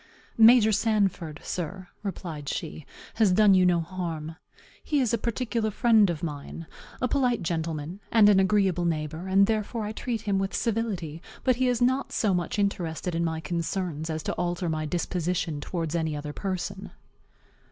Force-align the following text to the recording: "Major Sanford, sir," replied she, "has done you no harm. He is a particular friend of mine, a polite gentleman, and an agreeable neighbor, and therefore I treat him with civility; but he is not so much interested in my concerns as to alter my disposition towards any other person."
"Major 0.39 0.71
Sanford, 0.71 1.39
sir," 1.43 1.89
replied 2.01 2.49
she, 2.49 2.87
"has 3.17 3.31
done 3.31 3.53
you 3.53 3.67
no 3.67 3.81
harm. 3.81 4.35
He 4.83 4.99
is 4.99 5.13
a 5.13 5.17
particular 5.19 5.69
friend 5.69 6.09
of 6.09 6.23
mine, 6.23 6.65
a 6.99 7.07
polite 7.07 7.43
gentleman, 7.43 7.99
and 8.11 8.27
an 8.27 8.39
agreeable 8.39 8.85
neighbor, 8.85 9.27
and 9.27 9.45
therefore 9.45 9.83
I 9.83 9.91
treat 9.91 10.21
him 10.21 10.39
with 10.39 10.55
civility; 10.55 11.21
but 11.43 11.57
he 11.57 11.67
is 11.67 11.83
not 11.83 12.11
so 12.11 12.33
much 12.33 12.57
interested 12.57 13.13
in 13.13 13.23
my 13.23 13.41
concerns 13.41 14.09
as 14.09 14.23
to 14.23 14.33
alter 14.33 14.67
my 14.69 14.87
disposition 14.87 15.61
towards 15.61 15.93
any 15.95 16.15
other 16.17 16.33
person." 16.33 16.89